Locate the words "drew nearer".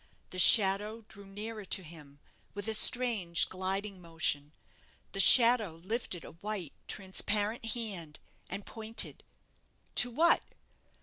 1.07-1.63